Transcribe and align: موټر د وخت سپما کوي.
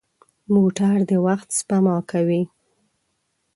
موټر 0.53 0.95
د 1.09 1.11
وخت 1.25 1.47
سپما 1.59 1.97
کوي. 2.11 2.41